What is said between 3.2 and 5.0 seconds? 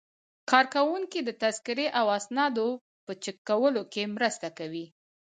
چک کولو کې مرسته کوي.